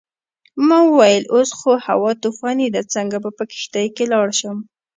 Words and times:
ما 0.67 0.79
وویل 0.89 1.23
اوس 1.35 1.49
خو 1.59 1.71
هوا 1.85 2.11
طوفاني 2.23 2.67
ده 2.75 2.81
څنګه 2.93 3.17
به 3.23 3.29
په 3.37 3.43
کښتۍ 3.51 3.85
کې 3.95 4.03
لاړ 4.13 4.27
شم. 4.39 4.57